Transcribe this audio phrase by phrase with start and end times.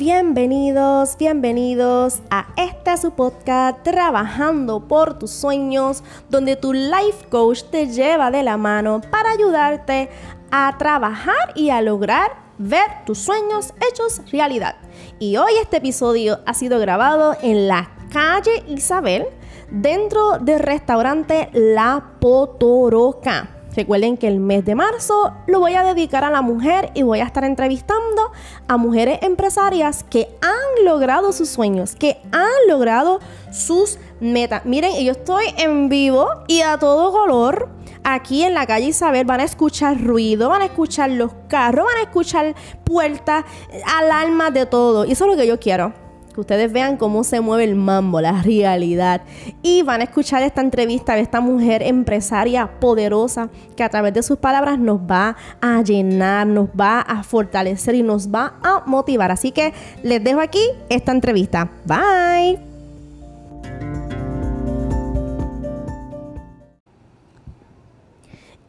[0.00, 7.86] bienvenidos, bienvenidos a este su podcast Trabajando por tus sueños, donde tu life coach te
[7.86, 10.08] lleva de la mano para ayudarte
[10.50, 14.76] a trabajar y a lograr ver tus sueños hechos realidad.
[15.18, 19.26] Y hoy este episodio ha sido grabado en la calle Isabel,
[19.70, 23.59] dentro del restaurante La Potoroca.
[23.74, 27.20] Recuerden que el mes de marzo lo voy a dedicar a la mujer y voy
[27.20, 28.32] a estar entrevistando
[28.66, 33.20] a mujeres empresarias que han logrado sus sueños, que han logrado
[33.52, 34.64] sus metas.
[34.64, 37.68] Miren, yo estoy en vivo y a todo color.
[38.02, 41.98] Aquí en la calle Isabel van a escuchar ruido, van a escuchar los carros, van
[41.98, 43.44] a escuchar puertas,
[43.86, 45.04] alarmas de todo.
[45.04, 48.20] Y eso es lo que yo quiero que ustedes vean cómo se mueve el mambo,
[48.20, 49.22] la realidad.
[49.62, 54.22] Y van a escuchar esta entrevista de esta mujer empresaria poderosa que a través de
[54.22, 59.30] sus palabras nos va a llenar, nos va a fortalecer y nos va a motivar.
[59.30, 61.70] Así que les dejo aquí esta entrevista.
[61.84, 62.69] Bye.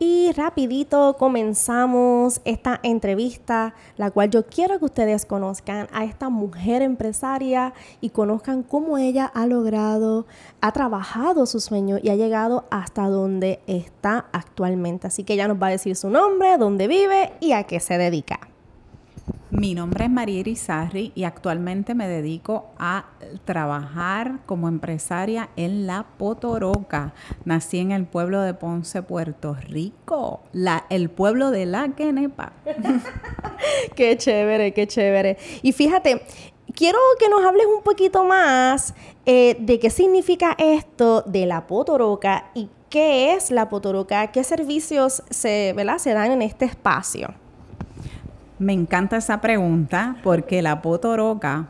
[0.04, 6.82] Y rapidito comenzamos esta entrevista, la cual yo quiero que ustedes conozcan a esta mujer
[6.82, 10.26] empresaria y conozcan cómo ella ha logrado,
[10.60, 15.06] ha trabajado su sueño y ha llegado hasta donde está actualmente.
[15.06, 18.00] Así que ella nos va a decir su nombre, dónde vive y a qué se
[18.00, 18.51] dedica.
[19.52, 23.08] Mi nombre es María Irizarri y actualmente me dedico a
[23.44, 27.14] trabajar como empresaria en La Potoroca.
[27.44, 32.54] Nací en el pueblo de Ponce, Puerto Rico, la, el pueblo de la Quenepa.
[33.96, 35.38] qué chévere, qué chévere.
[35.62, 36.22] Y fíjate,
[36.74, 38.94] quiero que nos hables un poquito más
[39.26, 45.24] eh, de qué significa esto de La Potoroca y qué es La Potoroca, qué servicios
[45.30, 47.41] se, se dan en este espacio.
[48.62, 51.70] Me encanta esa pregunta porque la potoroca,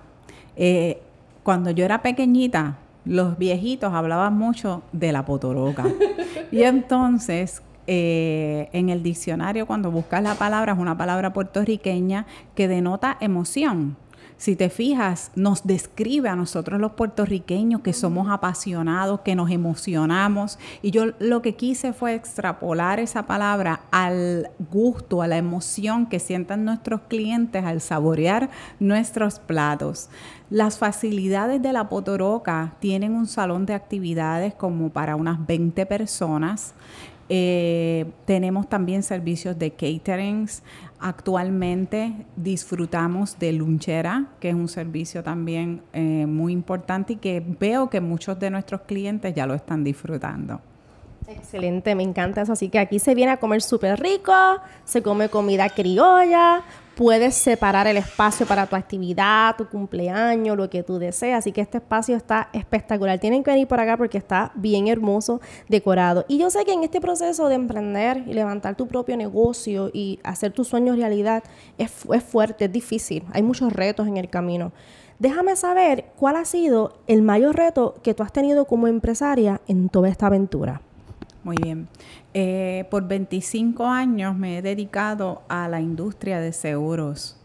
[0.58, 1.02] eh,
[1.42, 5.86] cuando yo era pequeñita, los viejitos hablaban mucho de la potoroca.
[6.52, 12.26] y entonces, eh, en el diccionario, cuando buscas la palabra, es una palabra puertorriqueña
[12.56, 13.96] que denota emoción
[14.42, 20.58] si te fijas, nos describe a nosotros los puertorriqueños que somos apasionados, que nos emocionamos.
[20.82, 26.18] Y yo lo que quise fue extrapolar esa palabra al gusto, a la emoción que
[26.18, 28.50] sientan nuestros clientes al saborear
[28.80, 30.10] nuestros platos.
[30.50, 36.74] Las facilidades de la Potoroca tienen un salón de actividades como para unas 20 personas.
[37.34, 40.64] Eh, tenemos también servicios de caterings.
[41.00, 47.90] Actualmente disfrutamos de Lunchera, que es un servicio también eh, muy importante y que veo
[47.90, 50.60] que muchos de nuestros clientes ya lo están disfrutando.
[51.26, 52.52] Excelente, me encanta eso.
[52.52, 54.34] Así que aquí se viene a comer súper rico,
[54.84, 56.64] se come comida criolla,
[57.02, 61.40] puedes separar el espacio para tu actividad, tu cumpleaños, lo que tú deseas.
[61.40, 63.18] Así que este espacio está espectacular.
[63.18, 66.26] Tienen que venir por acá porque está bien hermoso, decorado.
[66.28, 70.20] Y yo sé que en este proceso de emprender y levantar tu propio negocio y
[70.22, 71.44] hacer tus sueños realidad
[71.80, 73.24] es, es fuerte, es difícil.
[73.34, 74.72] Hay muchos retos en el camino.
[75.18, 79.90] Déjame saber cuál ha sido el mayor reto que tú has tenido como empresaria en
[79.90, 80.84] toda esta aventura.
[81.44, 81.88] Muy bien.
[82.34, 87.38] Eh, por 25 años me he dedicado a la industria de seguros.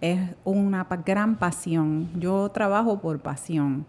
[0.00, 2.10] Es una gran pasión.
[2.18, 3.86] Yo trabajo por pasión.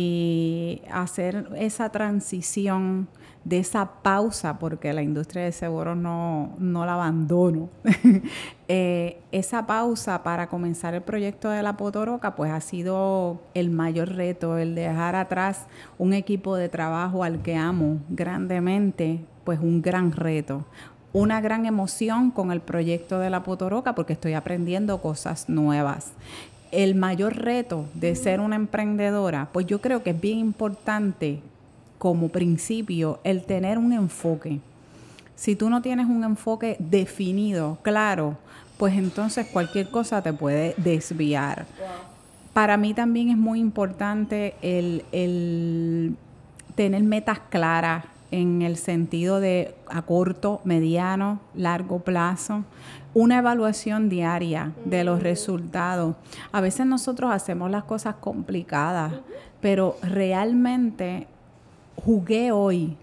[0.00, 3.08] Y hacer esa transición
[3.42, 7.68] de esa pausa, porque la industria de seguros no, no la abandono,
[8.68, 14.14] eh, esa pausa para comenzar el proyecto de la Potoroca, pues ha sido el mayor
[14.14, 15.66] reto, el dejar atrás
[15.98, 20.64] un equipo de trabajo al que amo grandemente, pues un gran reto.
[21.12, 26.12] Una gran emoción con el proyecto de la Potoroca porque estoy aprendiendo cosas nuevas
[26.72, 31.40] el mayor reto de ser una emprendedora, pues yo creo que es bien importante
[31.98, 34.60] como principio el tener un enfoque.
[35.34, 38.36] Si tú no tienes un enfoque definido, claro,
[38.76, 41.66] pues entonces cualquier cosa te puede desviar.
[42.52, 46.16] Para mí también es muy importante el, el
[46.74, 52.64] tener metas claras en el sentido de a corto, mediano, largo plazo,
[53.14, 56.14] una evaluación diaria de los resultados.
[56.52, 59.12] A veces nosotros hacemos las cosas complicadas,
[59.60, 61.26] pero realmente
[61.96, 62.96] jugué hoy.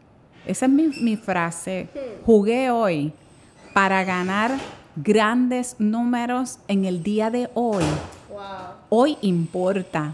[0.46, 1.90] Esa es mi, frase.
[2.26, 3.12] Jugué hoy
[3.74, 4.52] para ganar
[4.96, 7.84] grandes números en el día de hoy.
[8.90, 10.14] Hoy importa.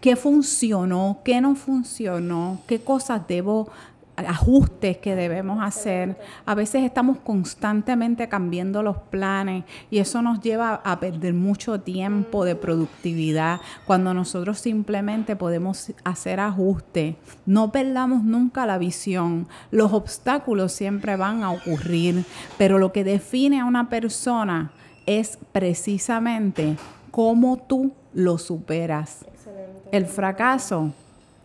[0.00, 1.20] ¿Qué funcionó?
[1.24, 2.60] ¿Qué no funcionó?
[2.66, 3.68] ¿Qué cosas debo
[4.16, 6.16] ajustes que debemos hacer.
[6.46, 12.44] A veces estamos constantemente cambiando los planes y eso nos lleva a perder mucho tiempo
[12.44, 17.16] de productividad cuando nosotros simplemente podemos hacer ajustes.
[17.46, 19.48] No perdamos nunca la visión.
[19.70, 22.24] Los obstáculos siempre van a ocurrir,
[22.58, 24.72] pero lo que define a una persona
[25.06, 26.76] es precisamente
[27.10, 29.26] cómo tú lo superas.
[29.92, 30.92] El fracaso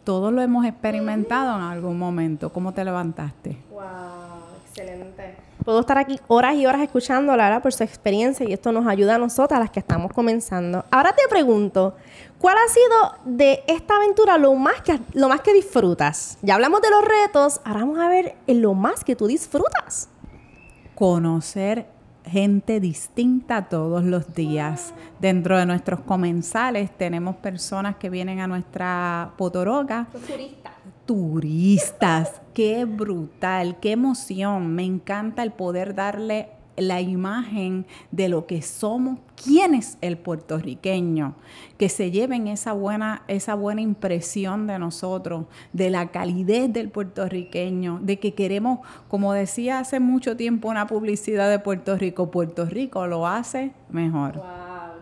[0.09, 2.51] todos lo hemos experimentado en algún momento.
[2.51, 3.59] ¿Cómo te levantaste?
[3.69, 3.83] Wow,
[4.65, 5.35] excelente.
[5.63, 8.87] Puedo estar aquí horas y horas escuchando a Lara por su experiencia y esto nos
[8.87, 10.83] ayuda a nosotras, las que estamos comenzando.
[10.89, 11.95] Ahora te pregunto,
[12.39, 16.39] ¿cuál ha sido de esta aventura lo más que, lo más que disfrutas?
[16.41, 20.09] Ya hablamos de los retos, ahora vamos a ver en lo más que tú disfrutas.
[20.95, 21.85] Conocer
[22.29, 24.93] gente distinta todos los días.
[25.19, 30.07] Dentro de nuestros comensales tenemos personas que vienen a nuestra potoroga.
[30.11, 30.73] Turistas.
[31.05, 32.41] Turistas.
[32.53, 34.75] Qué brutal, qué emoción.
[34.75, 41.35] Me encanta el poder darle la imagen de lo que somos, quién es el puertorriqueño,
[41.77, 47.99] que se lleven esa buena, esa buena impresión de nosotros, de la calidez del puertorriqueño,
[48.01, 53.07] de que queremos, como decía hace mucho tiempo una publicidad de Puerto Rico, Puerto Rico
[53.07, 54.35] lo hace mejor.
[54.35, 54.45] Wow,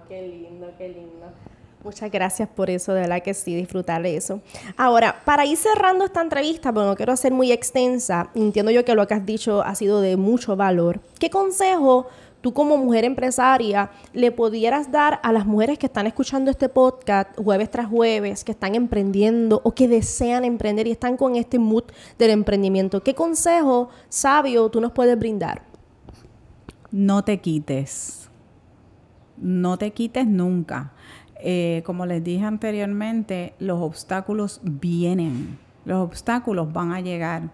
[0.08, 1.28] qué lindo, qué lindo.
[1.84, 4.42] Muchas gracias por eso, de verdad que sí, disfrutar eso.
[4.76, 8.96] Ahora, para ir cerrando esta entrevista, porque no quiero hacer muy extensa, entiendo yo que
[8.96, 11.00] lo que has dicho ha sido de mucho valor.
[11.20, 12.08] ¿Qué consejo
[12.42, 17.38] tú como mujer empresaria le pudieras dar a las mujeres que están escuchando este podcast
[17.38, 21.84] jueves tras jueves, que están emprendiendo o que desean emprender y están con este mood
[22.18, 23.02] del emprendimiento?
[23.04, 25.64] ¿Qué consejo sabio tú nos puedes brindar?
[26.92, 28.30] No te quites.
[29.38, 30.94] No te quites nunca.
[31.39, 37.51] Eh, como les dije anteriormente, los obstáculos vienen, los obstáculos van a llegar,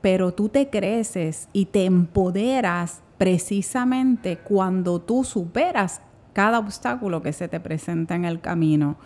[0.00, 6.00] pero tú te creces y te empoderas precisamente cuando tú superas
[6.32, 8.96] cada obstáculo que se te presenta en el camino.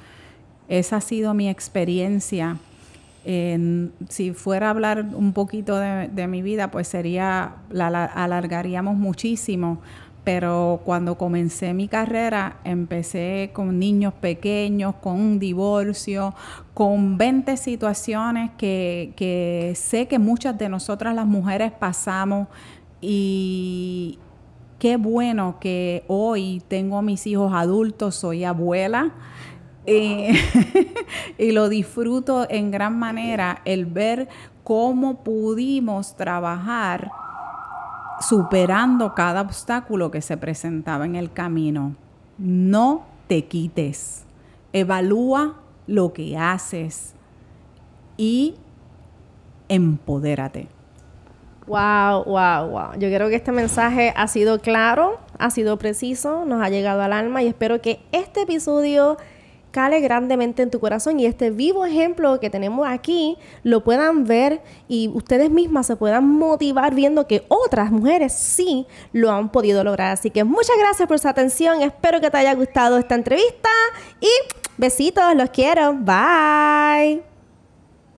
[0.68, 2.58] Esa ha sido mi experiencia.
[3.24, 9.80] si fuera a hablar un poquito de, de mi vida, pues sería, la alargaríamos muchísimo,
[10.24, 16.34] pero cuando comencé mi carrera empecé con niños pequeños, con un divorcio,
[16.72, 22.48] con 20 situaciones que, sé que muchas de nosotras las mujeres pasamos
[23.02, 24.18] y
[24.78, 29.12] qué bueno que hoy tengo a mis hijos adultos, soy abuela.
[29.86, 30.28] Y,
[31.38, 34.28] y, lo disfruto en gran manera el ver
[34.62, 37.10] cómo pudimos trabajar
[38.28, 41.96] superando cada obstáculo que se presentaba en el camino.
[42.38, 44.24] No te quites.
[44.72, 45.54] Evalúa
[45.86, 47.14] lo que haces
[48.16, 48.54] y
[49.68, 50.68] empodérate.
[51.66, 52.92] Wow, wow, wow.
[52.98, 57.12] Yo creo que este mensaje ha sido claro, ha sido preciso, nos ha llegado al
[57.12, 59.16] alma y espero que este episodio
[59.74, 64.62] cale grandemente en tu corazón y este vivo ejemplo que tenemos aquí lo puedan ver
[64.86, 70.12] y ustedes mismas se puedan motivar viendo que otras mujeres sí lo han podido lograr.
[70.12, 73.70] Así que muchas gracias por su atención, espero que te haya gustado esta entrevista
[74.20, 74.30] y
[74.78, 77.33] besitos, los quiero, bye.